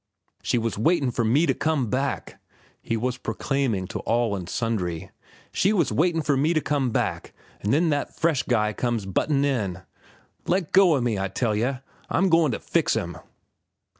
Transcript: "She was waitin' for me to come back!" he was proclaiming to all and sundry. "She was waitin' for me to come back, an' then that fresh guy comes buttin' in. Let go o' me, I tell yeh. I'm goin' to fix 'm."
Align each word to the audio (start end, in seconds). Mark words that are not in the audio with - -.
"She 0.41 0.57
was 0.57 0.79
waitin' 0.79 1.11
for 1.11 1.23
me 1.23 1.45
to 1.45 1.53
come 1.53 1.87
back!" 1.91 2.41
he 2.81 2.97
was 2.97 3.17
proclaiming 3.19 3.85
to 3.89 3.99
all 3.99 4.35
and 4.35 4.49
sundry. 4.49 5.11
"She 5.51 5.73
was 5.73 5.91
waitin' 5.91 6.23
for 6.23 6.35
me 6.35 6.55
to 6.55 6.59
come 6.59 6.89
back, 6.89 7.33
an' 7.61 7.69
then 7.69 7.89
that 7.91 8.19
fresh 8.19 8.41
guy 8.41 8.73
comes 8.73 9.05
buttin' 9.05 9.45
in. 9.45 9.83
Let 10.47 10.71
go 10.71 10.95
o' 10.95 11.01
me, 11.01 11.19
I 11.19 11.27
tell 11.27 11.55
yeh. 11.55 11.81
I'm 12.09 12.29
goin' 12.29 12.51
to 12.53 12.59
fix 12.59 12.95
'm." 12.95 13.15